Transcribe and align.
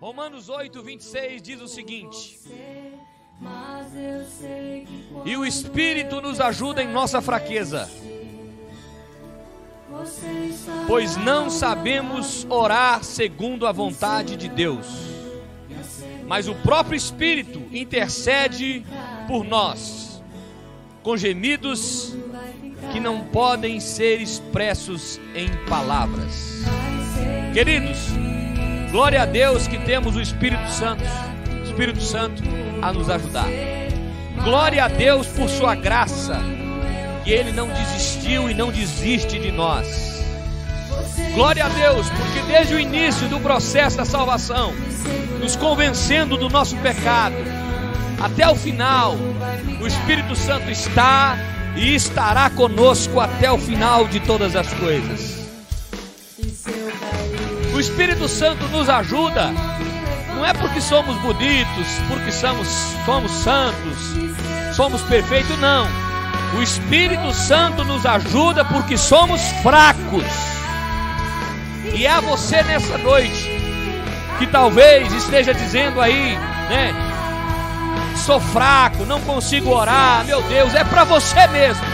Romanos 0.00 0.48
8, 0.48 0.82
26 0.82 1.42
diz 1.42 1.60
o 1.60 1.68
seguinte: 1.68 2.38
E 5.24 5.36
o 5.36 5.44
Espírito 5.44 6.20
nos 6.20 6.40
ajuda 6.40 6.82
em 6.82 6.88
nossa 6.88 7.22
fraqueza, 7.22 7.88
pois 10.86 11.16
não 11.16 11.48
sabemos 11.48 12.46
orar 12.50 13.02
segundo 13.02 13.66
a 13.66 13.72
vontade 13.72 14.36
de 14.36 14.48
Deus, 14.48 14.86
mas 16.26 16.48
o 16.48 16.54
próprio 16.56 16.96
Espírito 16.96 17.62
intercede 17.72 18.84
por 19.26 19.44
nós, 19.44 20.22
com 21.02 21.16
gemidos 21.16 22.14
que 22.92 23.00
não 23.00 23.24
podem 23.24 23.80
ser 23.80 24.20
expressos 24.20 25.18
em 25.34 25.48
palavras. 25.66 26.62
Queridos, 27.54 27.98
glória 28.94 29.22
a 29.22 29.26
Deus 29.26 29.66
que 29.66 29.76
temos 29.78 30.14
o 30.14 30.20
Espírito 30.20 30.70
Santo, 30.70 31.02
Espírito 31.64 32.00
Santo 32.00 32.40
a 32.80 32.92
nos 32.92 33.10
ajudar. 33.10 33.48
Glória 34.44 34.84
a 34.84 34.86
Deus 34.88 35.26
por 35.26 35.48
sua 35.48 35.74
graça, 35.74 36.40
que 37.24 37.32
ele 37.32 37.50
não 37.50 37.66
desistiu 37.66 38.48
e 38.48 38.54
não 38.54 38.70
desiste 38.70 39.36
de 39.40 39.50
nós. 39.50 40.24
Glória 41.34 41.64
a 41.64 41.68
Deus, 41.70 42.08
porque 42.08 42.38
desde 42.46 42.74
o 42.76 42.78
início 42.78 43.28
do 43.28 43.40
processo 43.40 43.96
da 43.96 44.04
salvação, 44.04 44.72
nos 45.40 45.56
convencendo 45.56 46.36
do 46.36 46.48
nosso 46.48 46.76
pecado, 46.76 47.34
até 48.22 48.48
o 48.48 48.54
final, 48.54 49.16
o 49.82 49.86
Espírito 49.88 50.36
Santo 50.36 50.70
está 50.70 51.36
e 51.74 51.96
estará 51.96 52.48
conosco 52.48 53.18
até 53.18 53.50
o 53.50 53.58
final 53.58 54.06
de 54.06 54.20
todas 54.20 54.54
as 54.54 54.72
coisas. 54.74 55.43
O 57.74 57.80
Espírito 57.80 58.28
Santo 58.28 58.68
nos 58.68 58.88
ajuda, 58.88 59.52
não 60.28 60.46
é 60.46 60.52
porque 60.52 60.80
somos 60.80 61.16
bonitos, 61.16 61.86
porque 62.06 62.30
somos, 62.30 62.68
somos 63.04 63.32
santos, 63.32 63.98
somos 64.76 65.02
perfeitos, 65.02 65.58
não. 65.58 65.84
O 66.56 66.62
Espírito 66.62 67.32
Santo 67.32 67.84
nos 67.84 68.06
ajuda 68.06 68.64
porque 68.64 68.96
somos 68.96 69.40
fracos. 69.60 70.24
E 71.92 72.06
é 72.06 72.10
a 72.10 72.20
você 72.20 72.62
nessa 72.62 72.96
noite 72.96 73.50
que 74.38 74.46
talvez 74.46 75.12
esteja 75.12 75.52
dizendo 75.52 76.00
aí, 76.00 76.38
né? 76.68 76.94
Sou 78.24 78.38
fraco, 78.38 79.04
não 79.04 79.20
consigo 79.22 79.70
orar. 79.70 80.24
Meu 80.24 80.40
Deus, 80.42 80.72
é 80.76 80.84
para 80.84 81.02
você 81.02 81.44
mesmo. 81.48 81.84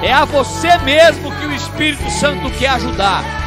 É 0.00 0.12
a 0.12 0.24
você 0.24 0.78
mesmo 0.78 1.32
que 1.32 1.46
o 1.46 1.52
Espírito 1.52 2.08
Santo 2.08 2.48
quer 2.50 2.68
ajudar. 2.68 3.41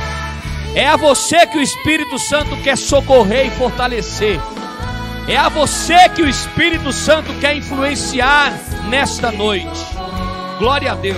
É 0.76 0.86
a 0.86 0.98
você 0.98 1.48
que 1.48 1.58
o 1.58 1.62
Espírito 1.62 2.20
Santo 2.20 2.58
quer 2.58 2.78
socorrer 2.78 3.48
e 3.48 3.52
fortalecer. 3.52 4.42
É 5.26 5.38
a 5.38 5.48
você 5.48 6.10
que 6.10 6.22
o 6.22 6.28
Espírito 6.28 6.92
Santo 6.92 7.34
quer 7.40 7.56
influenciar 7.56 8.52
nesta 8.90 9.32
noite. 9.32 9.86
Glória 10.60 10.92
a 10.92 10.96
Deus. 10.96 11.18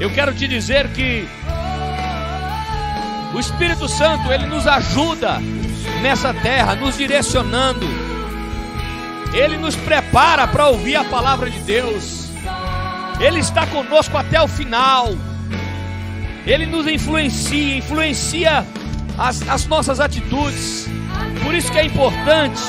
Eu 0.00 0.10
quero 0.10 0.32
te 0.34 0.48
dizer 0.48 0.88
que 0.88 1.28
o 3.34 3.38
Espírito 3.38 3.86
Santo, 3.86 4.32
ele 4.32 4.46
nos 4.46 4.66
ajuda 4.66 5.38
nessa 6.00 6.32
terra, 6.32 6.74
nos 6.74 6.96
direcionando. 6.96 7.86
Ele 9.34 9.58
nos 9.58 9.76
prepara 9.76 10.46
para 10.46 10.68
ouvir 10.68 10.96
a 10.96 11.04
palavra 11.04 11.50
de 11.50 11.58
Deus. 11.60 12.30
Ele 13.20 13.40
está 13.40 13.66
conosco 13.66 14.16
até 14.16 14.40
o 14.40 14.48
final. 14.48 15.14
Ele 16.46 16.64
nos 16.64 16.86
influencia, 16.86 17.76
influencia 17.76 18.64
as, 19.18 19.46
as 19.48 19.66
nossas 19.66 19.98
atitudes. 19.98 20.88
Por 21.42 21.54
isso 21.54 21.70
que 21.72 21.78
é 21.78 21.84
importante 21.84 22.60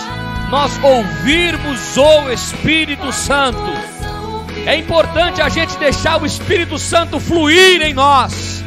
nós 0.49 0.71
ouvirmos 0.83 1.95
o 1.95 2.31
Espírito 2.31 3.11
Santo. 3.11 3.59
É 4.65 4.75
importante 4.75 5.41
a 5.41 5.49
gente 5.49 5.77
deixar 5.77 6.21
o 6.21 6.25
Espírito 6.25 6.79
Santo 6.79 7.19
fluir 7.19 7.81
em 7.83 7.93
nós. 7.93 8.63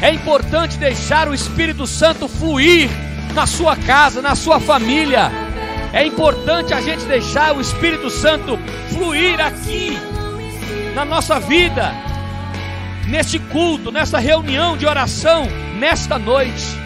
É 0.00 0.12
importante 0.12 0.76
deixar 0.76 1.28
o 1.28 1.34
Espírito 1.34 1.86
Santo 1.86 2.26
fluir 2.26 2.90
na 3.34 3.46
sua 3.46 3.76
casa, 3.76 4.20
na 4.20 4.34
sua 4.34 4.58
família. 4.58 5.30
É 5.92 6.04
importante 6.04 6.74
a 6.74 6.80
gente 6.80 7.04
deixar 7.04 7.56
o 7.56 7.60
Espírito 7.60 8.10
Santo 8.10 8.58
fluir 8.90 9.40
aqui 9.40 9.96
na 10.96 11.04
nossa 11.04 11.38
vida 11.38 12.11
neste 13.08 13.38
culto, 13.38 13.90
nessa 13.90 14.18
reunião 14.18 14.76
de 14.76 14.86
oração, 14.86 15.46
nesta 15.78 16.18
noite. 16.18 16.82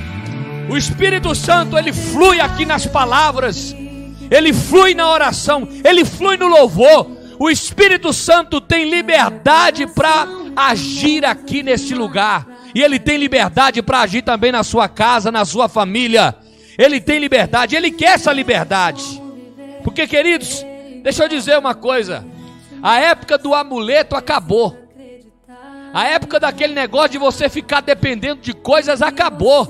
O 0.68 0.76
Espírito 0.76 1.34
Santo, 1.34 1.78
ele 1.78 1.92
flui 1.92 2.40
aqui 2.40 2.66
nas 2.66 2.86
palavras, 2.86 3.74
ele 4.30 4.52
flui 4.52 4.94
na 4.94 5.08
oração, 5.08 5.68
ele 5.84 6.04
flui 6.04 6.36
no 6.36 6.48
louvor. 6.48 7.10
O 7.38 7.50
Espírito 7.50 8.12
Santo 8.12 8.60
tem 8.60 8.88
liberdade 8.88 9.86
para 9.86 10.26
agir 10.56 11.24
aqui 11.24 11.62
neste 11.62 11.94
lugar, 11.94 12.46
e 12.74 12.82
ele 12.82 12.98
tem 12.98 13.16
liberdade 13.16 13.82
para 13.82 14.00
agir 14.00 14.22
também 14.22 14.50
na 14.50 14.64
sua 14.64 14.88
casa, 14.88 15.30
na 15.30 15.44
sua 15.44 15.68
família. 15.68 16.34
Ele 16.76 17.00
tem 17.00 17.18
liberdade, 17.18 17.76
ele 17.76 17.90
quer 17.90 18.14
essa 18.14 18.32
liberdade. 18.32 19.02
Porque, 19.84 20.06
queridos, 20.06 20.64
deixa 21.02 21.24
eu 21.24 21.28
dizer 21.28 21.58
uma 21.58 21.74
coisa: 21.74 22.24
a 22.82 22.98
época 22.98 23.38
do 23.38 23.54
amuleto 23.54 24.16
acabou. 24.16 24.85
A 25.96 26.08
época 26.08 26.38
daquele 26.38 26.74
negócio 26.74 27.12
de 27.12 27.16
você 27.16 27.48
ficar 27.48 27.80
dependendo 27.80 28.42
de 28.42 28.52
coisas 28.52 29.00
acabou. 29.00 29.66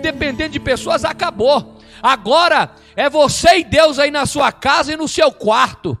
dependendo 0.00 0.48
de 0.48 0.58
pessoas 0.58 1.04
acabou. 1.04 1.78
Agora 2.02 2.70
é 2.96 3.10
você 3.10 3.58
e 3.58 3.64
Deus 3.64 3.98
aí 3.98 4.10
na 4.10 4.24
sua 4.24 4.50
casa 4.50 4.94
e 4.94 4.96
no 4.96 5.06
seu 5.06 5.30
quarto. 5.30 5.98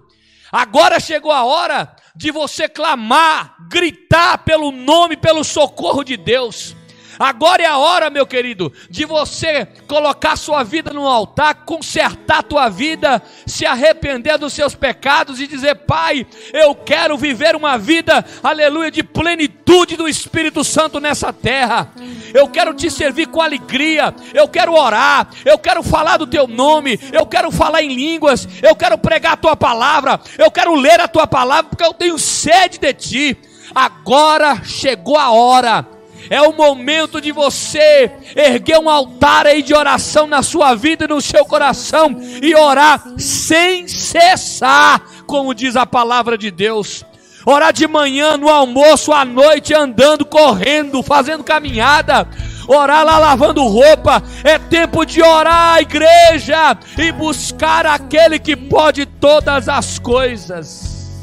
Agora 0.50 0.98
chegou 0.98 1.30
a 1.30 1.44
hora 1.44 1.94
de 2.16 2.30
você 2.30 2.70
clamar, 2.70 3.54
gritar 3.68 4.38
pelo 4.38 4.72
nome, 4.72 5.14
pelo 5.14 5.44
socorro 5.44 6.02
de 6.02 6.16
Deus. 6.16 6.74
Agora 7.18 7.62
é 7.62 7.66
a 7.66 7.78
hora, 7.78 8.10
meu 8.10 8.26
querido, 8.26 8.72
de 8.90 9.04
você 9.04 9.66
colocar 9.86 10.36
sua 10.36 10.62
vida 10.62 10.92
no 10.92 11.06
altar, 11.06 11.64
consertar 11.64 12.42
tua 12.42 12.68
vida, 12.68 13.22
se 13.46 13.64
arrepender 13.64 14.38
dos 14.38 14.52
seus 14.52 14.74
pecados 14.74 15.40
e 15.40 15.46
dizer: 15.46 15.74
Pai, 15.86 16.26
eu 16.52 16.74
quero 16.74 17.16
viver 17.16 17.54
uma 17.54 17.78
vida, 17.78 18.24
aleluia, 18.42 18.90
de 18.90 19.02
plenitude 19.02 19.96
do 19.96 20.08
Espírito 20.08 20.64
Santo 20.64 21.00
nessa 21.00 21.32
terra. 21.32 21.92
Eu 22.32 22.48
quero 22.48 22.74
te 22.74 22.90
servir 22.90 23.28
com 23.28 23.40
alegria, 23.40 24.14
eu 24.32 24.48
quero 24.48 24.74
orar, 24.74 25.28
eu 25.44 25.58
quero 25.58 25.82
falar 25.82 26.16
do 26.16 26.26
teu 26.26 26.48
nome, 26.48 26.98
eu 27.12 27.26
quero 27.26 27.50
falar 27.50 27.82
em 27.82 27.94
línguas, 27.94 28.48
eu 28.62 28.74
quero 28.74 28.98
pregar 28.98 29.34
a 29.34 29.36
tua 29.36 29.56
palavra, 29.56 30.20
eu 30.38 30.50
quero 30.50 30.74
ler 30.74 31.00
a 31.00 31.08
tua 31.08 31.26
palavra, 31.26 31.64
porque 31.64 31.84
eu 31.84 31.94
tenho 31.94 32.18
sede 32.18 32.78
de 32.78 32.92
ti. 32.92 33.38
Agora 33.74 34.62
chegou 34.62 35.16
a 35.16 35.30
hora 35.30 35.93
é 36.30 36.40
o 36.42 36.52
momento 36.52 37.20
de 37.20 37.32
você 37.32 38.10
erguer 38.34 38.78
um 38.78 38.88
altar 38.88 39.46
aí 39.46 39.62
de 39.62 39.74
oração 39.74 40.26
na 40.26 40.42
sua 40.42 40.74
vida 40.74 41.04
e 41.04 41.08
no 41.08 41.20
seu 41.20 41.44
coração 41.44 42.16
e 42.42 42.54
orar 42.54 43.02
sem 43.18 43.86
cessar, 43.88 45.02
como 45.26 45.54
diz 45.54 45.76
a 45.76 45.86
palavra 45.86 46.38
de 46.38 46.50
Deus. 46.50 47.04
Orar 47.46 47.74
de 47.74 47.86
manhã, 47.86 48.38
no 48.38 48.48
almoço, 48.48 49.12
à 49.12 49.22
noite, 49.24 49.74
andando, 49.74 50.24
correndo, 50.24 51.02
fazendo 51.02 51.44
caminhada. 51.44 52.26
Orar 52.66 53.04
lá 53.04 53.18
lavando 53.18 53.62
roupa, 53.64 54.22
é 54.42 54.58
tempo 54.58 55.04
de 55.04 55.22
orar, 55.22 55.78
igreja, 55.82 56.74
e 56.96 57.12
buscar 57.12 57.84
aquele 57.84 58.38
que 58.38 58.56
pode 58.56 59.04
todas 59.04 59.68
as 59.68 59.98
coisas. 59.98 61.22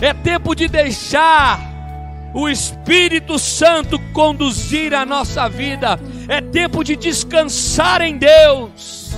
É 0.00 0.12
tempo 0.12 0.56
de 0.56 0.66
deixar 0.66 1.69
o 2.32 2.48
Espírito 2.48 3.38
Santo 3.38 3.98
conduzir 4.12 4.94
a 4.94 5.04
nossa 5.04 5.48
vida. 5.48 5.98
É 6.28 6.40
tempo 6.40 6.84
de 6.84 6.96
descansar 6.96 8.00
em 8.02 8.16
Deus 8.16 9.12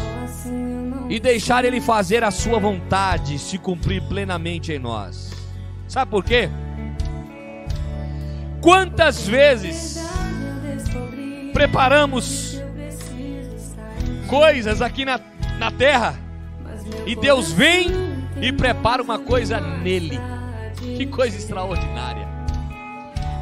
e 1.09 1.20
deixar 1.20 1.64
Ele 1.64 1.81
fazer 1.81 2.25
a 2.25 2.31
Sua 2.31 2.59
vontade 2.59 3.38
se 3.38 3.59
cumprir 3.59 4.03
plenamente 4.03 4.73
em 4.73 4.79
nós. 4.79 5.32
Sabe 5.87 6.11
por 6.11 6.25
quê? 6.25 6.49
Quantas 8.61 9.26
vezes 9.26 10.03
preparamos 11.53 12.58
coisas 14.26 14.81
aqui 14.81 15.05
na, 15.05 15.20
na 15.58 15.70
terra 15.70 16.19
e 17.06 17.15
Deus 17.15 17.53
vem 17.53 17.91
e 18.41 18.50
prepara 18.53 19.03
uma 19.03 19.19
coisa 19.19 19.61
nele. 19.61 20.19
Que 20.97 21.06
coisa 21.06 21.37
extraordinária. 21.37 22.31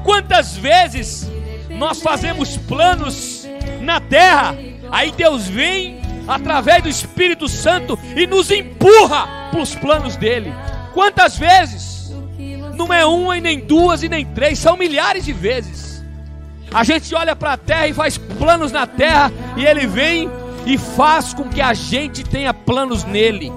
Quantas 0.04 0.56
vezes 0.56 1.30
nós 1.70 2.00
fazemos 2.00 2.56
planos 2.56 3.46
na 3.80 4.00
terra, 4.00 4.56
aí 4.90 5.12
Deus 5.12 5.48
vem 5.48 6.00
através 6.26 6.82
do 6.82 6.88
Espírito 6.88 7.48
Santo 7.48 7.98
e 8.16 8.26
nos 8.26 8.50
empurra 8.50 9.48
para 9.50 9.60
os 9.60 9.74
planos 9.74 10.16
dele. 10.16 10.52
Quantas 10.92 11.36
vezes? 11.36 12.12
Não 12.74 12.92
é 12.92 13.04
uma 13.04 13.36
e 13.36 13.40
nem 13.40 13.60
duas 13.60 14.02
e 14.02 14.08
nem 14.08 14.24
três, 14.24 14.58
são 14.58 14.76
milhares 14.76 15.24
de 15.24 15.32
vezes. 15.32 16.02
A 16.72 16.84
gente 16.84 17.14
olha 17.14 17.34
para 17.34 17.54
a 17.54 17.56
terra 17.56 17.88
e 17.88 17.92
faz 17.92 18.16
planos 18.16 18.70
na 18.70 18.86
terra, 18.86 19.32
e 19.56 19.66
Ele 19.66 19.86
vem 19.86 20.30
e 20.64 20.78
faz 20.78 21.34
com 21.34 21.48
que 21.48 21.60
a 21.60 21.74
gente 21.74 22.22
tenha 22.22 22.54
planos 22.54 23.04
nele. 23.04 23.52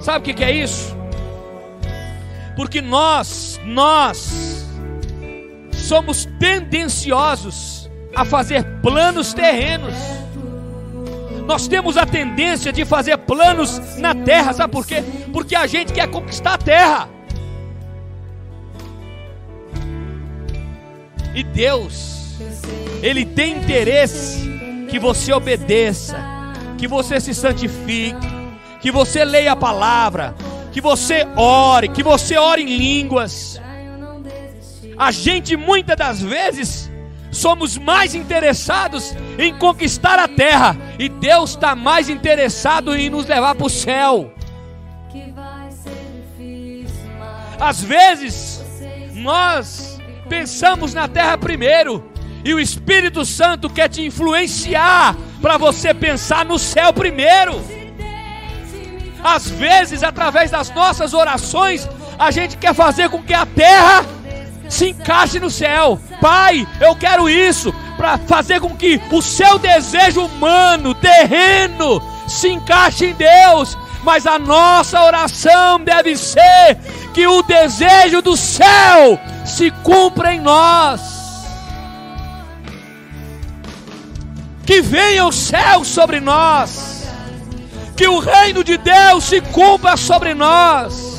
Sabe 0.00 0.30
o 0.30 0.34
que, 0.34 0.44
é 0.44 0.50
isso? 0.50 0.96
Porque 2.56 2.80
nós, 2.80 3.60
nós, 3.64 4.59
somos 5.90 6.24
tendenciosos 6.38 7.90
a 8.14 8.24
fazer 8.24 8.62
planos 8.80 9.34
terrenos. 9.34 9.92
Nós 11.48 11.66
temos 11.66 11.96
a 11.96 12.06
tendência 12.06 12.72
de 12.72 12.84
fazer 12.84 13.18
planos 13.18 13.96
na 13.96 14.14
terra, 14.14 14.52
sabe 14.52 14.72
por 14.72 14.86
quê? 14.86 15.02
Porque 15.32 15.56
a 15.56 15.66
gente 15.66 15.92
quer 15.92 16.08
conquistar 16.08 16.54
a 16.54 16.58
terra. 16.58 17.08
E 21.34 21.42
Deus, 21.42 22.38
Ele 23.02 23.24
tem 23.24 23.56
interesse 23.56 24.48
que 24.88 24.98
você 25.00 25.32
obedeça, 25.32 26.16
que 26.78 26.86
você 26.86 27.18
se 27.18 27.34
santifique, 27.34 28.28
que 28.80 28.92
você 28.92 29.24
leia 29.24 29.52
a 29.52 29.56
palavra, 29.56 30.36
que 30.70 30.80
você 30.80 31.26
ore, 31.36 31.88
que 31.88 32.04
você 32.04 32.38
ore 32.38 32.62
em 32.62 32.76
línguas. 32.76 33.60
A 35.00 35.10
gente 35.10 35.56
muitas 35.56 35.96
das 35.96 36.20
vezes 36.20 36.90
somos 37.32 37.78
mais 37.78 38.14
interessados 38.14 39.16
em 39.38 39.56
conquistar 39.56 40.18
a 40.18 40.28
terra 40.28 40.76
e 40.98 41.08
Deus 41.08 41.52
está 41.52 41.74
mais 41.74 42.10
interessado 42.10 42.94
em 42.94 43.08
nos 43.08 43.24
levar 43.24 43.54
para 43.54 43.66
o 43.66 43.70
céu. 43.70 44.30
Às 47.58 47.82
vezes 47.82 48.62
nós 49.14 49.98
pensamos 50.28 50.92
na 50.92 51.08
terra 51.08 51.38
primeiro 51.38 52.04
e 52.44 52.52
o 52.52 52.60
Espírito 52.60 53.24
Santo 53.24 53.70
quer 53.70 53.88
te 53.88 54.04
influenciar 54.04 55.16
para 55.40 55.56
você 55.56 55.94
pensar 55.94 56.44
no 56.44 56.58
céu 56.58 56.92
primeiro. 56.92 57.58
Às 59.24 59.48
vezes, 59.48 60.02
através 60.02 60.50
das 60.50 60.68
nossas 60.68 61.14
orações, 61.14 61.88
a 62.18 62.30
gente 62.30 62.58
quer 62.58 62.74
fazer 62.74 63.08
com 63.08 63.22
que 63.22 63.32
a 63.32 63.46
terra 63.46 64.19
se 64.70 64.88
encaixe 64.88 65.38
no 65.38 65.50
céu. 65.50 66.00
Pai, 66.20 66.66
eu 66.80 66.96
quero 66.96 67.28
isso 67.28 67.74
para 67.98 68.16
fazer 68.16 68.60
com 68.60 68.74
que 68.74 68.98
o 69.10 69.20
seu 69.20 69.58
desejo 69.58 70.24
humano, 70.24 70.94
terreno, 70.94 72.00
se 72.26 72.48
encaixe 72.48 73.06
em 73.06 73.14
Deus. 73.14 73.76
Mas 74.02 74.26
a 74.26 74.38
nossa 74.38 75.02
oração 75.02 75.78
deve 75.84 76.16
ser 76.16 76.78
que 77.12 77.26
o 77.26 77.42
desejo 77.42 78.22
do 78.22 78.34
céu 78.34 79.20
se 79.44 79.70
cumpra 79.82 80.32
em 80.32 80.40
nós. 80.40 81.20
que 84.70 84.80
venha 84.80 85.26
o 85.26 85.32
céu 85.32 85.84
sobre 85.84 86.20
nós, 86.20 87.08
que 87.96 88.06
o 88.06 88.20
reino 88.20 88.62
de 88.62 88.78
Deus 88.78 89.24
se 89.24 89.40
cumpra 89.40 89.96
sobre 89.96 90.32
nós. 90.32 91.09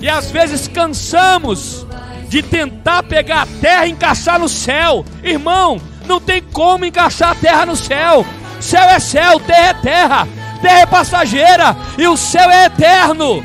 E 0.00 0.08
às 0.08 0.30
vezes 0.30 0.68
cansamos 0.68 1.86
de 2.28 2.42
tentar 2.42 3.02
pegar 3.02 3.42
a 3.42 3.46
terra 3.60 3.86
e 3.86 3.90
encaixar 3.90 4.38
no 4.38 4.48
céu. 4.48 5.04
Irmão, 5.22 5.80
não 6.06 6.20
tem 6.20 6.42
como 6.42 6.84
encaixar 6.84 7.30
a 7.30 7.34
terra 7.34 7.66
no 7.66 7.76
céu. 7.76 8.26
Céu 8.60 8.84
é 8.84 8.98
céu, 8.98 9.38
terra 9.40 9.68
é 9.68 9.74
terra, 9.74 10.28
terra 10.60 10.80
é 10.80 10.86
passageira 10.86 11.76
e 11.98 12.06
o 12.06 12.16
céu 12.16 12.50
é 12.50 12.66
eterno. 12.66 13.44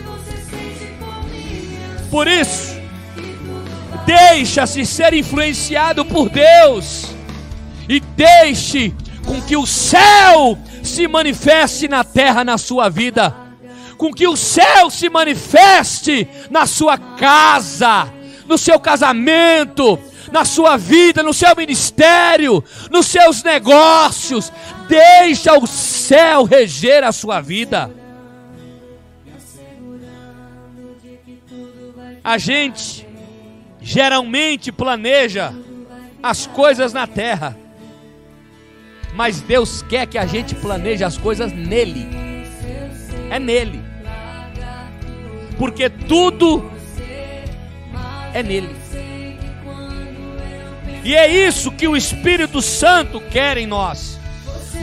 Por 2.09 2.27
isso, 2.27 2.75
deixa-se 4.06 4.86
ser 4.86 5.13
influenciado 5.13 6.03
por 6.06 6.30
Deus 6.30 7.07
e 7.88 8.00
deixe 8.00 8.94
com 9.25 9.42
que 9.42 9.56
o 9.56 9.65
céu 9.65 10.57
se 10.83 11.07
manifeste 11.07 11.88
na 11.88 12.03
terra 12.03 12.44
na 12.44 12.57
sua 12.57 12.89
vida, 12.89 13.33
com 14.01 14.12
que 14.12 14.27
o 14.27 14.36
céu 14.36 14.89
se 14.89 15.12
manifeste 15.12 16.27
na 16.50 16.65
sua 16.65 16.98
casa, 16.98 18.12
no 18.48 18.57
seu 18.57 18.80
casamento, 18.80 20.00
na 20.31 20.44
sua 20.44 20.75
vida, 20.75 21.21
no 21.21 21.36
seu 21.36 21.56
ministério, 21.56 22.63
nos 22.89 23.06
seus 23.06 23.44
negócios. 23.44 24.51
Deixa 24.89 25.56
o 25.56 25.68
céu 25.68 26.45
reger 26.45 27.03
a 27.03 27.12
sua 27.12 27.42
vida. 27.42 27.92
A 32.24 32.39
gente 32.39 33.07
geralmente 33.80 34.71
planeja 34.71 35.53
as 36.24 36.48
coisas 36.48 36.92
na 36.92 37.06
terra 37.06 37.56
mas 39.13 39.42
Deus 39.42 39.81
quer 39.81 40.07
que 40.07 40.18
a 40.18 40.25
gente 40.25 40.56
planeje 40.56 41.03
as 41.03 41.18
coisas 41.18 41.51
nele. 41.51 42.07
É 43.30 43.38
nele. 43.38 43.91
Porque 45.57 45.89
tudo 45.89 46.71
é 48.33 48.42
nele. 48.42 48.75
E 51.03 51.15
é 51.15 51.27
isso 51.27 51.71
que 51.71 51.88
o 51.88 51.98
Espírito 51.98 52.62
Santo 52.62 53.19
quer 53.19 53.57
em 53.57 53.65
nós 53.65 54.19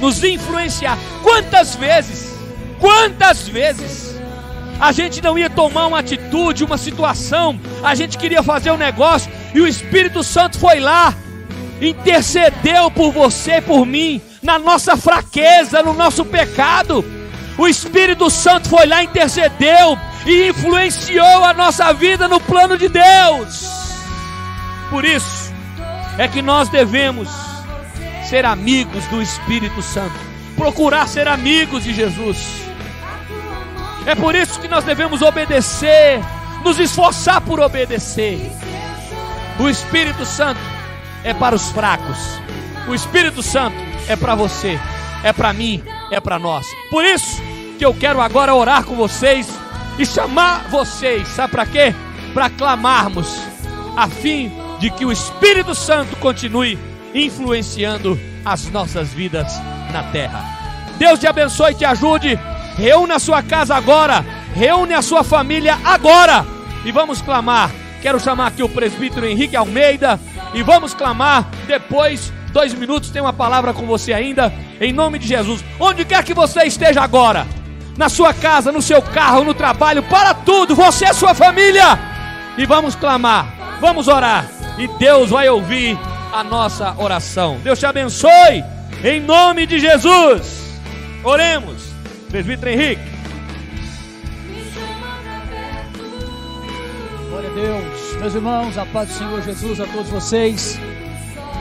nos 0.01 0.23
influenciar. 0.23 0.99
Quantas 1.23 1.77
vezes, 1.77 2.37
quantas 2.79 3.49
vezes 3.49 4.19
a 4.81 4.93
gente 4.93 5.23
não 5.23 5.39
ia 5.39 5.51
tomar 5.51 5.87
uma 5.87 6.01
atitude, 6.01 6.65
uma 6.65 6.79
situação, 6.79 7.59
a 7.83 7.95
gente 7.95 8.19
queria 8.19 8.43
fazer 8.43 8.71
um 8.71 8.77
negócio 8.77 9.31
e 9.55 9.61
o 9.61 9.67
Espírito 9.67 10.23
Santo 10.23 10.59
foi 10.59 10.81
lá 10.81 11.15
intercedeu 11.81 12.91
por 12.91 13.13
você, 13.13 13.61
por 13.61 13.87
mim, 13.87 14.21
na 14.43 14.59
nossa 14.59 14.97
fraqueza, 14.97 15.83
no 15.83 15.95
nosso 15.95 16.25
pecado. 16.25 17.05
O 17.57 17.67
Espírito 17.67 18.31
Santo 18.31 18.69
foi 18.69 18.87
lá, 18.87 19.03
intercedeu 19.03 19.99
e 20.29 20.51
influenciou 20.51 21.43
a 21.43 21.55
nossa 21.55 21.91
vida 21.95 22.29
no 22.29 22.39
plano 22.39 22.77
de 22.77 22.87
Deus. 22.89 23.67
Por 24.91 25.03
isso 25.03 25.51
é 26.19 26.29
que 26.29 26.43
nós 26.43 26.69
devemos 26.69 27.31
ser 28.29 28.45
amigos 28.45 29.07
do 29.07 29.23
Espírito 29.23 29.81
Santo, 29.81 30.15
procurar 30.55 31.09
ser 31.09 31.27
amigos 31.27 31.85
de 31.85 31.95
Jesus. 31.95 32.63
É 34.05 34.15
por 34.15 34.35
isso 34.35 34.61
que 34.61 34.69
nós 34.69 34.85
devemos 34.85 35.23
obedecer, 35.23 36.21
nos 36.63 36.79
esforçar 36.79 37.41
por 37.41 37.59
obedecer. 37.59 38.39
O 39.59 39.67
Espírito 39.67 40.27
Santo 40.27 40.61
é 41.25 41.33
para 41.33 41.55
os 41.55 41.71
fracos. 41.71 42.19
O 42.87 42.95
Espírito 42.95 43.43
Santo 43.43 43.77
é 44.07 44.15
para 44.15 44.35
você, 44.35 44.79
é 45.25 45.33
para 45.33 45.55
mim, 45.55 45.83
é 46.11 46.21
para 46.21 46.39
nós. 46.39 46.67
Por 46.91 47.03
isso 47.03 47.41
que 47.79 47.85
eu 47.85 47.95
quero 47.95 48.21
agora 48.21 48.55
orar 48.55 48.85
com 48.85 48.95
vocês 48.95 49.49
e 49.99 50.07
chamar 50.07 50.69
vocês, 50.71 51.27
sabe 51.29 51.53
para 51.53 51.67
quê? 51.67 51.95
Para 52.33 52.49
clamarmos, 52.49 53.29
a 53.97 54.09
fim 54.09 54.53
de 54.79 54.91
que 54.91 55.05
o 55.05 55.11
Espírito 55.11 55.75
Santo 55.75 56.15
continue 56.17 56.79
influenciando 57.15 58.19
as 58.45 58.71
nossas 58.71 59.13
vidas 59.13 59.53
na 59.93 60.05
terra. 60.05 60.45
Deus 60.99 61.19
te 61.19 61.27
abençoe 61.27 61.73
e 61.73 61.75
te 61.75 61.85
ajude. 61.85 62.39
Reúna 62.77 63.17
a 63.17 63.19
sua 63.19 63.43
casa 63.43 63.75
agora, 63.75 64.25
reúne 64.55 64.95
a 64.95 65.03
sua 65.03 65.25
família 65.25 65.77
agora 65.85 66.47
e 66.85 66.93
vamos 66.93 67.21
clamar. 67.21 67.71
Quero 68.01 68.21
chamar 68.21 68.47
aqui 68.47 68.63
o 68.63 68.69
presbítero 68.69 69.27
Henrique 69.27 69.57
Almeida 69.57 70.21
e 70.55 70.63
vamos 70.63 70.95
clamar. 70.95 71.49
Depois, 71.67 72.33
dois 72.53 72.73
minutos, 72.73 73.11
tem 73.11 73.21
uma 73.21 73.33
palavra 73.33 73.75
com 73.75 73.85
você 73.85 74.13
ainda, 74.13 74.53
em 74.81 74.93
nome 74.93 75.19
de 75.19 75.27
Jesus. 75.27 75.65
Onde 75.81 76.05
quer 76.05 76.23
que 76.23 76.33
você 76.33 76.63
esteja 76.65 77.03
agora, 77.03 77.47
na 77.99 78.09
sua 78.09 78.33
casa, 78.33 78.71
no 78.71 78.81
seu 78.81 79.03
carro, 79.03 79.43
no 79.43 79.53
trabalho, 79.53 80.05
para 80.05 80.33
tudo, 80.33 80.75
você 80.77 81.05
e 81.05 81.13
sua 81.13 81.35
família, 81.35 81.99
e 82.57 82.65
vamos 82.65 82.95
clamar, 82.95 83.53
vamos 83.81 84.07
orar, 84.07 84.49
e 84.79 84.87
Deus 84.99 85.31
vai 85.31 85.49
ouvir 85.49 85.99
a 86.33 86.45
nossa 86.45 86.95
oração. 86.97 87.59
Deus 87.59 87.77
te 87.77 87.87
abençoe, 87.87 88.65
em 89.03 89.21
nome 89.21 89.67
de 89.67 89.81
Jesus. 89.81 90.81
Oremos, 91.25 91.89
presbítero 92.31 92.71
Henrique. 92.71 93.03
Glória 97.29 97.51
a 97.51 97.55
Deus. 97.55 98.17
Meus 98.21 98.35
irmãos, 98.35 98.79
a 98.79 98.87
paz 98.87 99.09
do 99.09 99.15
Senhor 99.15 99.43
Jesus 99.43 99.81
a 99.81 99.87
todos 99.87 100.09
vocês. 100.09 100.79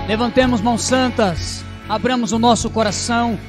Levantemos 0.08 0.62
mãos 0.62 0.84
santas, 0.84 1.66
abramos 1.90 2.32
o 2.32 2.38
nosso 2.38 2.70
coração 2.70 3.40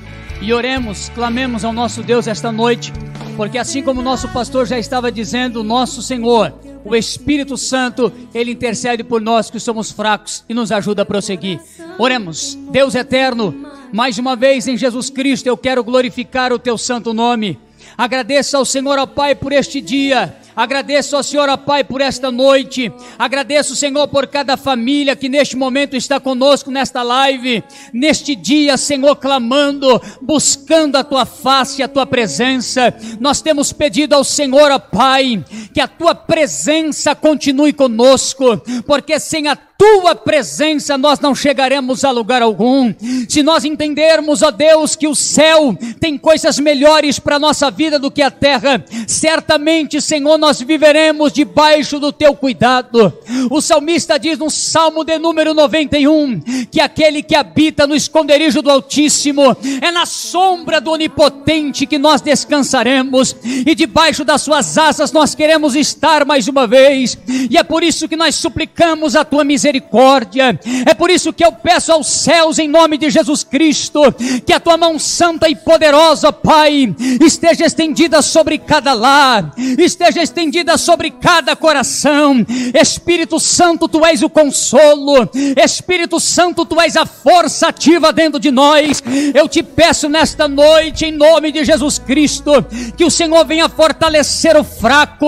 e 0.40 0.52
oremos, 0.52 1.08
clamemos 1.10 1.64
ao 1.64 1.72
nosso 1.72 2.02
Deus 2.02 2.26
esta 2.26 2.52
noite, 2.52 2.92
porque 3.36 3.58
assim 3.58 3.82
como 3.82 4.00
o 4.00 4.04
nosso 4.04 4.28
pastor 4.28 4.66
já 4.66 4.78
estava 4.78 5.10
dizendo, 5.10 5.64
nosso 5.64 6.00
Senhor, 6.02 6.54
o 6.84 6.94
Espírito 6.94 7.56
Santo, 7.56 8.12
ele 8.32 8.52
intercede 8.52 9.02
por 9.02 9.20
nós 9.20 9.50
que 9.50 9.58
somos 9.58 9.90
fracos 9.90 10.44
e 10.48 10.54
nos 10.54 10.70
ajuda 10.70 11.02
a 11.02 11.06
prosseguir. 11.06 11.60
Oremos, 11.98 12.56
Deus 12.70 12.94
eterno, 12.94 13.54
mais 13.92 14.18
uma 14.18 14.36
vez 14.36 14.68
em 14.68 14.76
Jesus 14.76 15.10
Cristo 15.10 15.46
eu 15.46 15.56
quero 15.56 15.82
glorificar 15.82 16.52
o 16.52 16.58
teu 16.58 16.78
santo 16.78 17.12
nome. 17.12 17.58
Agradeça 17.96 18.58
ao 18.58 18.64
Senhor, 18.64 18.98
ó 18.98 19.06
Pai, 19.06 19.34
por 19.34 19.52
este 19.52 19.80
dia 19.80 20.36
Agradeço 20.58 21.14
ao 21.14 21.22
Senhor, 21.22 21.48
ó 21.48 21.56
Pai, 21.56 21.84
por 21.84 22.00
esta 22.00 22.32
noite. 22.32 22.90
Agradeço, 23.16 23.76
Senhor, 23.76 24.08
por 24.08 24.26
cada 24.26 24.56
família 24.56 25.14
que 25.14 25.28
neste 25.28 25.54
momento 25.54 25.94
está 25.94 26.18
conosco 26.18 26.68
nesta 26.68 27.00
live. 27.04 27.62
Neste 27.92 28.34
dia, 28.34 28.76
Senhor, 28.76 29.14
clamando, 29.14 30.02
buscando 30.20 30.96
a 30.96 31.04
tua 31.04 31.24
face, 31.24 31.80
a 31.80 31.86
tua 31.86 32.04
presença. 32.04 32.92
Nós 33.20 33.40
temos 33.40 33.72
pedido 33.72 34.16
ao 34.16 34.24
Senhor, 34.24 34.72
ó 34.72 34.80
Pai, 34.80 35.44
que 35.72 35.80
a 35.80 35.86
tua 35.86 36.12
presença 36.12 37.14
continue 37.14 37.72
conosco, 37.72 38.60
porque 38.84 39.20
sem 39.20 39.46
a 39.46 39.54
tua 39.78 40.12
presença 40.12 40.98
nós 40.98 41.20
não 41.20 41.36
chegaremos 41.36 42.04
a 42.04 42.10
lugar 42.10 42.42
algum. 42.42 42.92
Se 43.28 43.44
nós 43.44 43.64
entendermos, 43.64 44.42
ó 44.42 44.50
Deus, 44.50 44.96
que 44.96 45.06
o 45.06 45.14
céu 45.14 45.78
tem 46.00 46.18
coisas 46.18 46.58
melhores 46.58 47.20
para 47.20 47.36
a 47.36 47.38
nossa 47.38 47.70
vida 47.70 47.96
do 47.96 48.10
que 48.10 48.20
a 48.20 48.30
terra, 48.30 48.84
certamente, 49.06 50.00
Senhor, 50.00 50.36
nós 50.36 50.60
viveremos 50.60 51.32
debaixo 51.32 52.00
do 52.00 52.12
teu 52.12 52.34
cuidado. 52.34 53.12
O 53.48 53.60
salmista 53.60 54.18
diz 54.18 54.36
no 54.36 54.50
Salmo 54.50 55.04
de 55.04 55.16
número 55.16 55.54
91 55.54 56.40
que 56.72 56.80
aquele 56.80 57.22
que 57.22 57.36
habita 57.36 57.86
no 57.86 57.94
esconderijo 57.94 58.60
do 58.60 58.70
Altíssimo 58.72 59.56
é 59.80 59.92
na 59.92 60.06
sombra 60.06 60.80
do 60.80 60.90
Onipotente 60.90 61.86
que 61.86 61.98
nós 61.98 62.20
descansaremos 62.20 63.36
e 63.44 63.76
debaixo 63.76 64.24
das 64.24 64.42
suas 64.42 64.76
asas 64.76 65.12
nós 65.12 65.36
queremos 65.36 65.76
estar 65.76 66.24
mais 66.24 66.48
uma 66.48 66.66
vez. 66.66 67.16
E 67.48 67.56
é 67.56 67.62
por 67.62 67.84
isso 67.84 68.08
que 68.08 68.16
nós 68.16 68.34
suplicamos 68.34 69.14
a 69.14 69.24
tua 69.24 69.44
misericórdia 69.44 69.67
misericórdia. 69.68 70.58
É 70.86 70.94
por 70.94 71.10
isso 71.10 71.32
que 71.32 71.44
eu 71.44 71.52
peço 71.52 71.92
aos 71.92 72.06
céus, 72.06 72.58
em 72.58 72.68
nome 72.68 72.96
de 72.96 73.10
Jesus 73.10 73.44
Cristo, 73.44 74.00
que 74.44 74.52
a 74.52 74.60
tua 74.60 74.76
mão 74.76 74.98
santa 74.98 75.48
e 75.48 75.54
poderosa, 75.54 76.32
Pai, 76.32 76.94
esteja 77.20 77.66
estendida 77.66 78.22
sobre 78.22 78.58
cada 78.58 78.94
lar, 78.94 79.52
esteja 79.78 80.22
estendida 80.22 80.78
sobre 80.78 81.10
cada 81.10 81.54
coração. 81.54 82.44
Espírito 82.74 83.38
Santo, 83.38 83.88
tu 83.88 84.04
és 84.04 84.22
o 84.22 84.30
consolo. 84.30 85.28
Espírito 85.62 86.18
Santo, 86.18 86.64
tu 86.64 86.80
és 86.80 86.96
a 86.96 87.04
força 87.04 87.68
ativa 87.68 88.12
dentro 88.12 88.40
de 88.40 88.50
nós. 88.50 89.02
Eu 89.34 89.48
te 89.48 89.62
peço 89.62 90.08
nesta 90.08 90.48
noite, 90.48 91.04
em 91.04 91.12
nome 91.12 91.52
de 91.52 91.64
Jesus 91.64 91.98
Cristo, 91.98 92.64
que 92.96 93.04
o 93.04 93.10
Senhor 93.10 93.44
venha 93.44 93.68
fortalecer 93.68 94.56
o 94.56 94.64
fraco, 94.64 95.26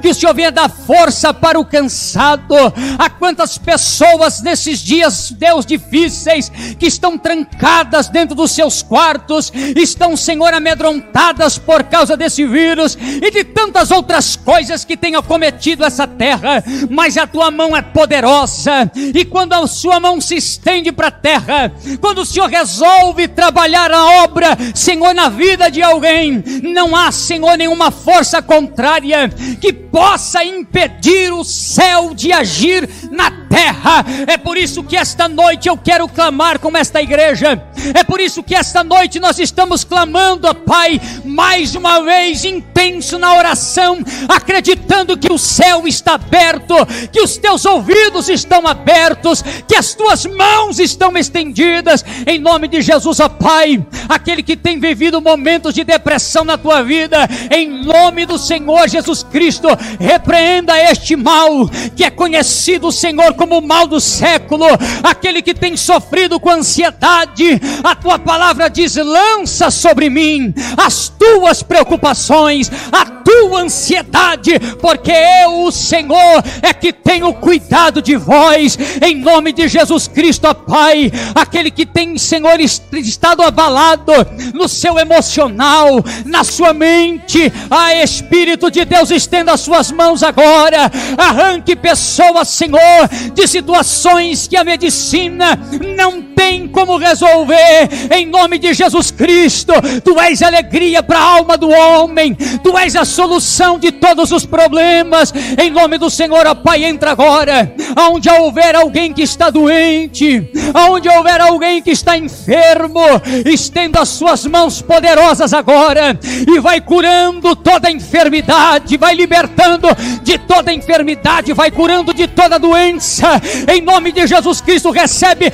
que 0.00 0.08
o 0.08 0.14
Senhor 0.14 0.34
venha 0.34 0.50
dar 0.50 0.70
força 0.70 1.34
para 1.34 1.60
o 1.60 1.64
cansado. 1.64 2.54
A 2.98 3.10
quantas 3.10 3.58
pessoas 3.58 3.81
pessoas 3.82 4.40
nesses 4.40 4.78
dias, 4.78 5.32
Deus, 5.36 5.66
difíceis, 5.66 6.48
que 6.78 6.86
estão 6.86 7.18
trancadas 7.18 8.08
dentro 8.08 8.32
dos 8.36 8.52
seus 8.52 8.80
quartos, 8.80 9.52
estão, 9.76 10.16
Senhor, 10.16 10.54
amedrontadas 10.54 11.58
por 11.58 11.82
causa 11.82 12.16
desse 12.16 12.46
vírus 12.46 12.96
e 12.96 13.28
de 13.32 13.42
tantas 13.42 13.90
outras 13.90 14.36
coisas 14.36 14.84
que 14.84 14.96
tem 14.96 15.16
acometido 15.16 15.84
essa 15.84 16.06
terra, 16.06 16.62
mas 16.88 17.16
a 17.16 17.26
tua 17.26 17.50
mão 17.50 17.76
é 17.76 17.82
poderosa, 17.82 18.88
e 18.94 19.24
quando 19.24 19.52
a 19.52 19.66
sua 19.66 19.98
mão 19.98 20.20
se 20.20 20.36
estende 20.36 20.92
para 20.92 21.08
a 21.08 21.10
terra, 21.10 21.72
quando 22.00 22.18
o 22.18 22.26
Senhor 22.26 22.48
resolve 22.48 23.26
trabalhar 23.26 23.90
a 23.90 24.22
obra, 24.22 24.56
Senhor, 24.76 25.12
na 25.12 25.28
vida 25.28 25.68
de 25.68 25.82
alguém, 25.82 26.42
não 26.62 26.94
há, 26.94 27.10
Senhor, 27.10 27.56
nenhuma 27.56 27.90
força 27.90 28.40
contrária 28.40 29.28
que 29.60 29.72
possa 29.72 30.44
impedir 30.44 31.32
o 31.32 31.42
céu 31.42 32.14
de 32.14 32.32
agir 32.32 32.88
na 33.10 33.30
terra 33.48 33.71
terra. 33.72 34.04
É 34.26 34.36
por 34.36 34.56
isso 34.56 34.84
que 34.84 34.96
esta 34.96 35.28
noite 35.28 35.68
eu 35.68 35.76
quero 35.76 36.06
clamar 36.06 36.58
como 36.58 36.76
esta 36.76 37.00
igreja. 37.00 37.62
É 37.94 38.04
por 38.04 38.20
isso 38.20 38.42
que 38.42 38.54
esta 38.54 38.84
noite 38.84 39.18
nós 39.18 39.38
estamos 39.38 39.82
clamando, 39.82 40.46
ó 40.46 40.54
Pai, 40.54 41.00
mais 41.24 41.74
uma 41.74 42.00
vez 42.02 42.44
intenso 42.44 43.18
na 43.18 43.34
oração, 43.34 43.98
acreditando 44.28 45.16
que 45.16 45.32
o 45.32 45.38
céu 45.38 45.86
está 45.86 46.14
aberto, 46.14 46.74
que 47.10 47.20
os 47.20 47.36
teus 47.36 47.64
ouvidos 47.64 48.28
estão 48.28 48.66
abertos, 48.66 49.42
que 49.66 49.74
as 49.74 49.94
tuas 49.94 50.26
mãos 50.26 50.78
estão 50.78 51.16
estendidas, 51.16 52.04
em 52.26 52.38
nome 52.38 52.68
de 52.68 52.82
Jesus, 52.82 53.20
ó 53.20 53.28
Pai. 53.28 53.84
Aquele 54.08 54.42
que 54.42 54.56
tem 54.56 54.78
vivido 54.78 55.20
momentos 55.20 55.74
de 55.74 55.84
depressão 55.84 56.44
na 56.44 56.58
tua 56.58 56.82
vida, 56.82 57.28
em 57.50 57.84
nome 57.84 58.26
do 58.26 58.38
Senhor 58.38 58.88
Jesus 58.88 59.22
Cristo, 59.22 59.68
repreenda 59.98 60.78
este 60.78 61.16
mal 61.16 61.68
que 61.96 62.04
é 62.04 62.10
conhecido, 62.10 62.92
Senhor, 62.92 63.34
como 63.34 63.61
mal 63.62 63.86
do 63.86 64.00
século, 64.00 64.66
aquele 65.02 65.42
que 65.42 65.54
tem 65.54 65.76
sofrido 65.76 66.38
com 66.38 66.50
ansiedade, 66.50 67.60
a 67.82 67.94
tua 67.94 68.18
palavra 68.18 68.68
diz: 68.68 68.96
lança 68.96 69.70
sobre 69.70 70.10
mim 70.10 70.52
as 70.76 71.08
tuas 71.08 71.62
preocupações, 71.62 72.70
a 72.90 73.04
tua 73.22 73.62
ansiedade, 73.62 74.58
porque 74.80 75.12
eu, 75.12 75.64
o 75.64 75.72
Senhor, 75.72 76.44
é 76.60 76.72
que 76.72 76.92
tenho 76.92 77.32
cuidado 77.34 78.02
de 78.02 78.16
vós, 78.16 78.78
em 79.00 79.16
nome 79.16 79.52
de 79.52 79.68
Jesus 79.68 80.08
Cristo, 80.08 80.46
ó 80.46 80.54
Pai, 80.54 81.10
aquele 81.34 81.70
que 81.70 81.86
tem, 81.86 82.18
Senhor, 82.18 82.60
estado 82.60 83.42
abalado 83.42 84.12
no 84.54 84.68
seu 84.68 84.98
emocional, 84.98 86.04
na 86.24 86.44
sua 86.44 86.72
mente, 86.72 87.52
a 87.70 87.94
Espírito 88.02 88.70
de 88.70 88.84
Deus, 88.84 89.10
estenda 89.10 89.52
as 89.52 89.60
suas 89.60 89.90
mãos 89.90 90.22
agora, 90.22 90.90
arranque 91.16 91.76
pessoas, 91.76 92.48
Senhor, 92.48 93.08
de 93.34 93.41
situações 93.46 94.46
que 94.46 94.56
a 94.56 94.64
medicina 94.64 95.58
não 95.96 96.22
tem 96.34 96.68
como 96.68 96.96
resolver, 96.96 97.88
em 98.10 98.26
nome 98.26 98.58
de 98.58 98.74
Jesus 98.74 99.10
Cristo, 99.10 99.72
tu 100.04 100.18
és 100.20 100.42
alegria 100.42 101.02
para 101.02 101.18
a 101.18 101.22
alma 101.22 101.56
do 101.56 101.68
homem, 101.68 102.34
tu 102.62 102.76
és 102.76 102.96
a 102.96 103.04
solução 103.04 103.78
de 103.78 103.92
todos 103.92 104.32
os 104.32 104.44
problemas, 104.44 105.32
em 105.58 105.70
nome 105.70 105.98
do 105.98 106.10
Senhor, 106.10 106.46
ó 106.46 106.54
Pai, 106.54 106.84
entra 106.84 107.12
agora, 107.12 107.74
aonde 107.96 108.28
houver 108.28 108.74
alguém 108.74 109.12
que 109.12 109.22
está 109.22 109.50
doente, 109.50 110.50
aonde 110.74 111.08
houver 111.08 111.40
alguém 111.40 111.82
que 111.82 111.90
está 111.90 112.16
enfermo, 112.16 113.00
estenda 113.46 114.00
as 114.00 114.08
suas 114.08 114.46
mãos 114.46 114.80
poderosas 114.80 115.52
agora 115.52 116.18
e 116.46 116.60
vai 116.60 116.80
curando 116.80 117.54
toda 117.56 117.90
enfermidade, 117.90 118.96
vai 118.96 119.14
libertando 119.14 119.88
de 120.22 120.38
toda 120.38 120.72
enfermidade, 120.72 121.52
vai 121.52 121.70
curando 121.70 122.14
de 122.14 122.26
toda 122.26 122.58
doença, 122.58 123.40
em 123.72 123.80
nome 123.80 124.12
de 124.12 124.26
Jesus 124.26 124.60
Cristo, 124.60 124.90
recebe 124.90 125.52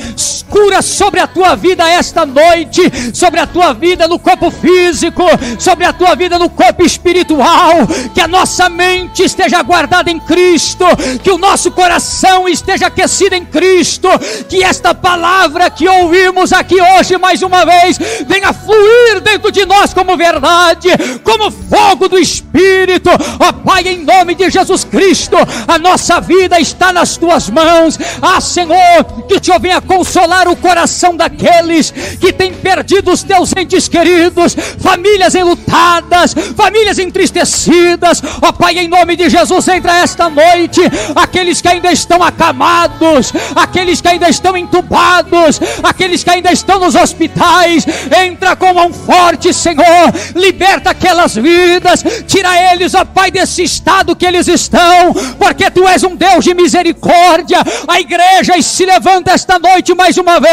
cura 0.48 0.67
sobre 0.82 1.20
a 1.20 1.26
tua 1.26 1.56
vida 1.56 1.88
esta 1.88 2.24
noite, 2.24 2.82
sobre 3.14 3.40
a 3.40 3.46
tua 3.46 3.72
vida 3.72 4.06
no 4.06 4.18
corpo 4.18 4.50
físico, 4.50 5.24
sobre 5.58 5.84
a 5.84 5.92
tua 5.92 6.14
vida 6.14 6.38
no 6.38 6.48
corpo 6.48 6.84
espiritual, 6.84 7.86
que 8.14 8.20
a 8.20 8.28
nossa 8.28 8.68
mente 8.68 9.22
esteja 9.22 9.62
guardada 9.62 10.10
em 10.10 10.20
Cristo, 10.20 10.84
que 11.22 11.30
o 11.30 11.38
nosso 11.38 11.70
coração 11.70 12.48
esteja 12.48 12.86
aquecido 12.86 13.34
em 13.34 13.44
Cristo, 13.44 14.08
que 14.48 14.62
esta 14.62 14.94
palavra 14.94 15.70
que 15.70 15.88
ouvimos 15.88 16.52
aqui 16.52 16.76
hoje 16.80 17.18
mais 17.18 17.42
uma 17.42 17.64
vez 17.64 17.98
venha 18.26 18.52
fluir 18.52 19.20
dentro 19.22 19.50
de 19.50 19.64
nós 19.64 19.92
como 19.94 20.16
verdade, 20.16 20.88
como 21.24 21.50
fogo 21.50 22.08
do 22.08 22.18
Espírito, 22.18 23.10
ó 23.38 23.52
Pai, 23.52 23.82
em 23.86 24.04
nome 24.04 24.34
de 24.34 24.50
Jesus 24.50 24.84
Cristo, 24.84 25.36
a 25.66 25.78
nossa 25.78 26.20
vida 26.20 26.60
está 26.60 26.92
nas 26.92 27.16
tuas 27.16 27.50
mãos, 27.50 27.98
ah 28.22 28.40
Senhor, 28.40 29.04
que 29.26 29.34
o 29.34 29.44
Senhor 29.44 29.60
venha 29.60 29.80
consolar 29.80 30.48
o 30.48 30.56
coração 30.58 31.16
daqueles 31.16 31.90
que 32.20 32.32
têm 32.32 32.52
perdido 32.52 33.10
os 33.10 33.22
teus 33.22 33.52
entes 33.56 33.88
queridos, 33.88 34.56
famílias 34.78 35.34
enlutadas, 35.34 36.34
famílias 36.56 36.98
entristecidas. 36.98 38.22
Ó 38.42 38.48
oh, 38.48 38.52
Pai, 38.52 38.78
em 38.78 38.88
nome 38.88 39.16
de 39.16 39.28
Jesus, 39.28 39.66
entra 39.68 39.98
esta 39.98 40.28
noite 40.28 40.80
aqueles 41.14 41.60
que 41.60 41.68
ainda 41.68 41.90
estão 41.90 42.22
acamados, 42.22 43.32
aqueles 43.54 44.00
que 44.00 44.08
ainda 44.08 44.28
estão 44.28 44.56
entubados, 44.56 45.60
aqueles 45.82 46.22
que 46.22 46.30
ainda 46.30 46.52
estão 46.52 46.78
nos 46.78 46.94
hospitais. 46.94 47.86
Entra 48.24 48.56
com 48.56 48.74
mão 48.74 48.92
forte, 48.92 49.52
Senhor, 49.52 50.12
liberta 50.34 50.90
aquelas 50.90 51.34
vidas, 51.34 52.04
tira 52.26 52.72
eles, 52.72 52.94
ó 52.94 53.02
oh, 53.02 53.06
Pai, 53.06 53.30
desse 53.30 53.62
estado 53.62 54.14
que 54.16 54.26
eles 54.26 54.48
estão, 54.48 55.14
porque 55.38 55.70
tu 55.70 55.86
és 55.88 56.02
um 56.04 56.16
Deus 56.16 56.44
de 56.44 56.54
misericórdia. 56.54 57.58
A 57.86 58.00
igreja 58.00 58.60
se 58.62 58.84
levanta 58.84 59.32
esta 59.32 59.58
noite 59.58 59.94
mais 59.94 60.16
uma 60.18 60.40
vez 60.40 60.47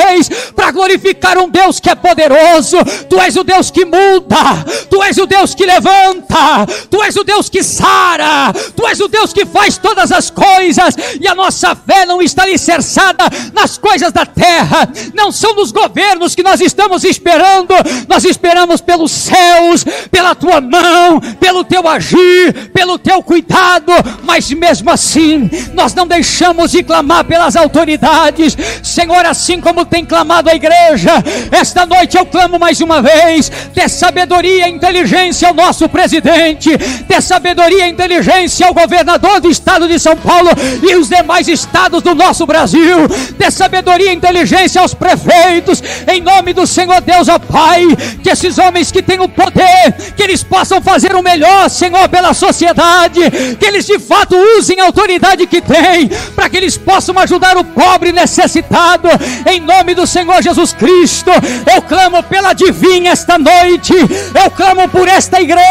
para 0.56 0.72
glorificar 0.72 1.38
um 1.38 1.50
Deus 1.50 1.80
que 1.80 1.90
é 1.90 1.96
poderoso. 1.96 2.78
Tu 3.10 3.20
és 3.20 3.36
o 3.36 3.44
Deus 3.44 3.72
que 3.72 3.86
muda, 3.86 4.66
tu 4.90 5.02
és 5.04 5.18
o 5.18 5.26
Deus 5.26 5.54
que 5.56 5.66
levanta, 5.66 6.66
tu 6.90 7.04
és 7.04 7.16
o 7.16 7.24
Deus 7.24 7.50
que 7.50 7.64
sara, 7.64 8.54
tu 8.76 8.88
és 8.88 9.00
o 9.00 9.08
Deus 9.08 9.34
que 9.34 9.46
faz 9.46 9.78
todas 9.78 10.12
as 10.12 10.30
coisas, 10.30 10.96
e 11.20 11.28
a 11.28 11.36
nossa 11.36 11.76
fé 11.76 12.06
não 12.06 12.22
está 12.22 12.44
alicerçada 12.44 13.26
nas 13.54 13.78
coisas 13.78 14.12
da 14.12 14.26
terra, 14.26 14.90
não 15.14 15.32
são 15.32 15.54
nos 15.54 15.72
governos 15.72 16.36
que 16.36 16.44
nós 16.44 16.62
estamos 16.62 17.04
esperando, 17.04 17.74
nós 18.08 18.26
esperamos 18.26 18.82
pelos 18.82 19.12
céus, 19.12 19.84
pela 20.12 20.36
tua 20.36 20.62
mão, 20.62 21.20
pelo 21.40 21.64
teu 21.64 21.88
agir, 21.88 22.72
pelo 22.74 22.98
teu 22.98 23.22
cuidado, 23.22 23.92
mas 24.24 24.52
mesmo 24.52 24.90
assim, 24.90 25.50
nós 25.74 25.94
não 25.94 26.08
deixamos 26.08 26.72
de 26.72 26.84
clamar 26.84 27.26
pelas 27.26 27.56
autoridades, 27.56 28.58
Senhor, 28.84 29.26
assim 29.26 29.60
como 29.62 29.85
Tem 29.90 30.04
clamado 30.04 30.50
à 30.50 30.56
igreja. 30.56 31.12
Esta 31.52 31.86
noite 31.86 32.18
eu 32.18 32.26
clamo 32.26 32.60
mais 32.60 32.82
uma 32.82 33.02
vez: 33.02 33.52
dê 33.74 33.88
sabedoria 33.88 34.68
e 34.68 34.72
inteligência 34.72 35.48
ao 35.48 35.54
nosso 35.54 35.88
presidente, 35.88 36.76
dê 37.08 37.22
sabedoria 37.22 37.88
e 37.88 37.92
inteligência 37.92 38.68
ao 38.68 38.74
governador 38.74 39.40
do 39.40 39.50
estado 39.50 39.88
de 39.88 40.00
São 40.00 40.16
Paulo 40.16 40.50
e 40.82 40.96
os 40.96 41.10
demais 41.10 41.48
estados 41.48 42.02
do 42.02 42.16
nosso 42.16 42.46
Brasil, 42.46 43.08
dê 43.38 43.52
sabedoria 43.52 44.12
e 44.12 44.16
inteligência 44.16 44.82
aos 44.82 44.94
prefeitos, 44.94 45.82
em 46.08 46.22
nome 46.22 46.54
do 46.54 46.66
Senhor 46.66 47.02
Deus, 47.02 47.28
ó 47.28 47.38
Pai, 47.40 47.86
que 48.24 48.30
esses 48.30 48.58
homens 48.58 48.92
que 48.92 49.02
têm 49.02 49.20
o 49.20 49.30
poder, 49.30 49.94
que 50.16 50.24
eles 50.24 50.44
possam 50.44 50.82
fazer 50.82 51.16
o 51.16 51.22
melhor, 51.22 51.70
Senhor, 51.70 52.08
pela 52.10 52.34
sociedade, 52.34 53.22
que 53.60 53.66
eles 53.66 53.86
de 53.86 54.00
fato 54.00 54.36
usem 54.58 54.80
a 54.80 54.86
autoridade 54.86 55.46
que 55.48 55.62
têm, 55.62 56.10
para 56.36 56.50
que 56.50 56.58
eles 56.58 56.78
possam 56.78 57.18
ajudar 57.20 57.58
o 57.58 57.64
pobre 57.64 58.12
necessitado, 58.12 59.08
em 59.50 59.60
nome 59.60 59.75
do 59.96 60.08
Senhor 60.08 60.42
Jesus 60.42 60.74
Cristo. 60.74 61.32
Eu 61.74 61.82
clamo 61.82 62.24
pela 62.24 62.54
divina 62.54 63.10
esta 63.10 63.38
noite, 63.38 63.94
eu 63.94 64.52
clamo 64.52 64.88
por 64.90 65.08
esta 65.08 65.42
igreja, 65.42 65.65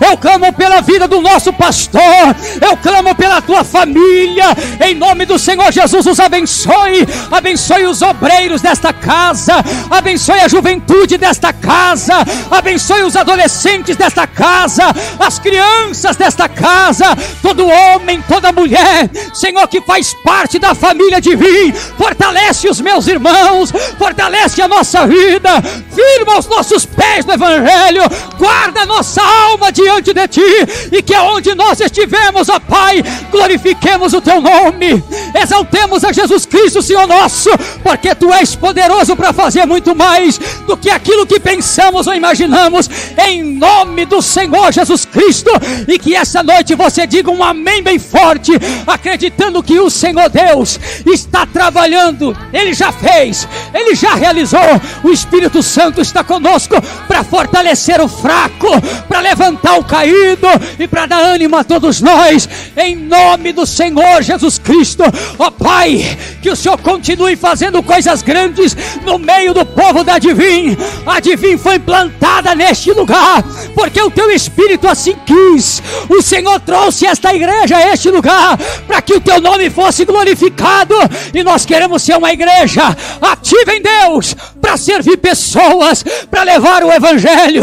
eu 0.00 0.16
clamo 0.16 0.52
pela 0.52 0.80
vida 0.80 1.06
do 1.06 1.20
nosso 1.20 1.52
pastor, 1.52 2.00
eu 2.60 2.76
clamo 2.76 3.14
pela 3.14 3.40
tua 3.42 3.64
família, 3.64 4.44
em 4.84 4.94
nome 4.94 5.26
do 5.26 5.38
Senhor 5.38 5.70
Jesus, 5.72 6.06
os 6.06 6.20
abençoe, 6.20 7.06
abençoe 7.30 7.86
os 7.86 8.02
obreiros 8.02 8.62
desta 8.62 8.92
casa, 8.92 9.54
abençoe 9.90 10.40
a 10.40 10.48
juventude 10.48 11.18
desta 11.18 11.52
casa, 11.52 12.14
abençoe 12.50 13.02
os 13.02 13.16
adolescentes 13.16 13.96
desta 13.96 14.26
casa, 14.26 14.84
as 15.18 15.38
crianças 15.38 16.16
desta 16.16 16.48
casa, 16.48 17.16
todo 17.42 17.66
homem, 17.66 18.22
toda 18.28 18.52
mulher, 18.52 19.10
Senhor, 19.34 19.66
que 19.68 19.80
faz 19.80 20.14
parte 20.24 20.58
da 20.58 20.74
família 20.74 21.20
divina, 21.20 21.74
fortalece 21.98 22.68
os 22.68 22.80
meus 22.80 23.06
irmãos, 23.06 23.72
fortalece 23.98 24.62
a 24.62 24.68
nossa 24.68 25.06
vida, 25.06 25.62
firma 25.94 26.38
os 26.38 26.46
nossos 26.46 26.86
pés 26.86 27.24
no 27.24 27.34
Evangelho, 27.34 28.02
guarda 28.38 28.82
a 28.82 28.86
nossa 28.86 29.22
alma 29.26 29.72
diante 29.72 30.12
de 30.12 30.28
Ti, 30.28 30.40
e 30.92 31.02
que 31.02 31.14
aonde 31.14 31.54
nós 31.54 31.80
estivermos, 31.80 32.48
ó 32.48 32.58
Pai, 32.58 33.02
glorifiquemos 33.30 34.12
o 34.12 34.20
Teu 34.20 34.40
nome, 34.40 35.02
exaltemos 35.40 36.04
a 36.04 36.12
Jesus 36.12 36.46
Cristo, 36.46 36.82
Senhor 36.82 37.06
nosso, 37.06 37.50
porque 37.82 38.14
Tu 38.14 38.32
és 38.32 38.54
poderoso 38.54 39.16
para 39.16 39.32
fazer 39.32 39.66
muito 39.66 39.94
mais 39.94 40.38
do 40.66 40.76
que 40.76 40.90
aquilo 40.90 41.26
que 41.26 41.40
pensamos 41.40 42.06
ou 42.06 42.14
imaginamos, 42.14 42.88
em 43.26 43.42
nome 43.42 44.04
do 44.04 44.20
Senhor 44.22 44.72
Jesus 44.72 45.04
Cristo, 45.04 45.50
e 45.88 45.98
que 45.98 46.14
essa 46.14 46.42
noite 46.42 46.74
você 46.74 47.06
diga 47.06 47.30
um 47.30 47.42
amém 47.42 47.82
bem 47.82 47.98
forte, 47.98 48.52
acreditando 48.86 49.62
que 49.62 49.78
o 49.78 49.90
Senhor 49.90 50.28
Deus 50.28 50.78
está 51.06 51.46
trabalhando, 51.46 52.36
Ele 52.52 52.74
já 52.74 52.92
fez, 52.92 53.48
Ele 53.72 53.94
já 53.94 54.14
realizou, 54.14 54.60
o 55.02 55.10
Espírito 55.10 55.62
Santo 55.62 56.00
está 56.00 56.22
conosco 56.22 56.74
para 57.06 57.24
fortalecer 57.24 58.00
o 58.00 58.08
fraco, 58.08 58.68
para 59.08 59.15
levantar 59.20 59.78
o 59.78 59.84
caído 59.84 60.46
e 60.78 60.86
para 60.86 61.06
dar 61.06 61.20
ânimo 61.20 61.56
a 61.56 61.64
todos 61.64 62.00
nós, 62.00 62.48
em 62.76 62.96
nome 62.96 63.52
do 63.52 63.66
Senhor 63.66 64.22
Jesus 64.22 64.58
Cristo, 64.58 65.02
ó 65.38 65.50
Pai, 65.50 66.16
que 66.42 66.50
o 66.50 66.56
Senhor 66.56 66.78
continue 66.78 67.36
fazendo 67.36 67.82
coisas 67.82 68.22
grandes 68.22 68.76
no 69.04 69.18
meio 69.18 69.52
do 69.52 69.64
povo 69.64 70.04
da 70.04 70.18
Divim, 70.18 70.76
a 71.06 71.20
Divim 71.20 71.56
foi 71.56 71.78
plantada 71.78 72.54
neste 72.54 72.92
lugar, 72.92 73.42
porque 73.74 74.00
o 74.00 74.10
teu 74.10 74.30
Espírito 74.30 74.88
assim 74.88 75.14
quis, 75.24 75.82
o 76.08 76.22
Senhor 76.22 76.60
trouxe 76.60 77.06
esta 77.06 77.34
igreja 77.34 77.76
a 77.76 77.92
este 77.92 78.10
lugar, 78.10 78.58
para 78.86 79.02
que 79.02 79.14
o 79.14 79.20
teu 79.20 79.40
nome 79.40 79.70
fosse 79.70 80.04
glorificado, 80.04 80.94
e 81.34 81.42
nós 81.42 81.64
queremos 81.64 82.02
ser 82.02 82.16
uma 82.16 82.32
igreja 82.32 82.82
ativa 83.20 83.74
em 83.74 83.82
Deus, 83.82 84.34
para 84.60 84.76
servir 84.76 85.16
pessoas, 85.18 86.04
para 86.30 86.42
levar 86.42 86.82
o 86.84 86.92
Evangelho, 86.92 87.62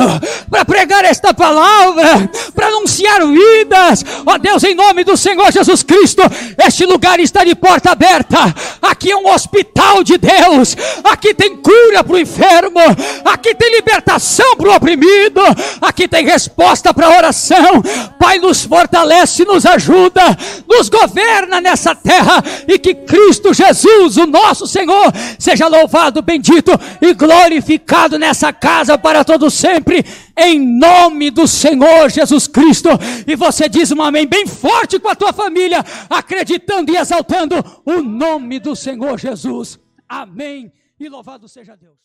para 0.50 0.66
pregar 0.66 1.04
esta 1.06 1.34
palavra, 1.44 2.30
para 2.56 2.68
anunciar 2.68 3.26
vidas. 3.28 4.06
Ó 4.26 4.38
Deus, 4.38 4.64
em 4.64 4.74
nome 4.74 5.04
do 5.04 5.18
Senhor 5.18 5.52
Jesus 5.52 5.84
Cristo, 5.84 6.22
este 6.66 6.86
lugar 6.86 7.20
está 7.20 7.44
de 7.44 7.54
porta 7.54 7.92
aberta. 7.92 8.38
Aqui 8.82 9.12
é 9.12 9.18
um 9.18 9.30
hospital 9.30 10.04
de 10.04 10.18
Deus. 10.18 10.76
Aqui 11.24 11.34
tem 11.34 11.56
cura 11.56 12.04
para 12.04 12.16
o 12.18 12.20
enfermo. 12.20 12.82
Aqui 13.24 13.56
tem 13.56 13.74
libertação 13.76 14.58
para 14.58 14.72
o 14.72 14.76
oprimido. 14.76 15.40
Aqui 15.80 16.06
tem 16.06 16.26
resposta 16.26 16.94
para 16.94 17.08
a 17.08 17.18
oração. 17.18 17.82
Pai, 18.20 18.40
nos 18.40 18.66
fortalece, 18.66 19.46
nos 19.46 19.66
ajuda, 19.66 20.22
nos 20.68 20.90
governa 20.90 21.62
nessa 21.62 21.96
terra 21.96 22.44
e 22.68 22.78
que 22.78 22.94
Cristo 22.94 23.54
Jesus, 23.54 24.18
o 24.18 24.28
nosso 24.28 24.68
Senhor, 24.68 25.14
seja 25.40 25.70
louvado, 25.70 26.22
bendito 26.22 26.72
e 27.02 27.14
glorificado 27.14 28.20
nessa 28.20 28.52
casa 28.52 28.98
para 28.98 29.24
todo 29.24 29.50
sempre, 29.50 30.06
em 30.38 30.60
nome 30.60 31.32
do 31.32 31.48
Senhor 31.48 32.10
Jesus 32.10 32.48
Cristo. 32.48 32.90
E 33.26 33.34
você 33.38 33.70
diz 33.70 33.94
um 33.94 34.02
amém 34.02 34.28
bem 34.28 34.46
forte 34.46 35.00
com 35.00 35.08
a 35.08 35.16
tua 35.16 35.32
família, 35.32 35.86
acreditando 36.10 36.92
e 36.92 36.98
exaltando 36.98 37.64
o 37.86 38.02
nome 38.02 38.60
do 38.60 38.76
Senhor 38.76 39.18
Jesus. 39.18 39.80
Amém. 40.10 40.70
E 41.00 41.10
louvado 41.10 41.48
seja 41.48 41.76
Deus. 41.76 42.00